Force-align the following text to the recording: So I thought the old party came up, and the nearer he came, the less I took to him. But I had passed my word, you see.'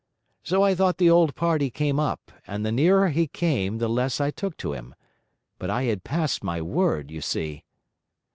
So 0.41 0.63
I 0.63 0.73
thought 0.73 0.97
the 0.97 1.11
old 1.11 1.35
party 1.35 1.69
came 1.69 1.99
up, 1.99 2.31
and 2.47 2.65
the 2.65 2.71
nearer 2.71 3.09
he 3.09 3.27
came, 3.27 3.77
the 3.77 3.87
less 3.87 4.19
I 4.19 4.31
took 4.31 4.57
to 4.57 4.73
him. 4.73 4.95
But 5.59 5.69
I 5.69 5.83
had 5.83 6.03
passed 6.03 6.43
my 6.43 6.59
word, 6.59 7.11
you 7.11 7.21
see.' 7.21 7.63